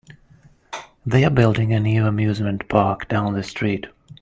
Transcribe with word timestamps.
They're 1.05 1.29
building 1.29 1.73
a 1.75 1.79
new 1.79 2.07
amusement 2.07 2.67
park 2.67 3.07
down 3.07 3.33
the 3.33 3.43
street. 3.43 3.85